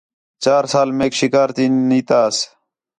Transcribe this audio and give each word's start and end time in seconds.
چار 0.43 0.63
سال 0.73 0.89
میک 0.97 1.13
شِکار 1.19 1.49
تی 1.55 1.65
نی 1.87 1.99
تاس 2.09 2.37